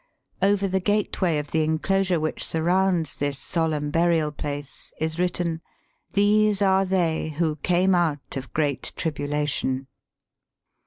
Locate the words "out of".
7.93-8.51